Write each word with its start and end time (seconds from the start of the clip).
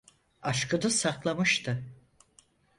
Aşkını 0.41 0.89
saklamıştı. 0.89 1.83